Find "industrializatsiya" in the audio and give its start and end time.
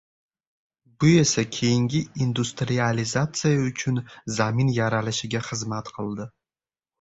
2.27-3.61